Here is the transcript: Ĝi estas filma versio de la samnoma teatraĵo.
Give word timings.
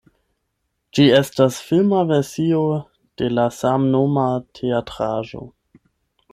Ĝi 0.97 1.03
estas 1.17 1.59
filma 1.65 1.99
versio 2.13 2.63
de 3.23 3.29
la 3.37 3.47
samnoma 3.61 4.27
teatraĵo. 4.61 5.47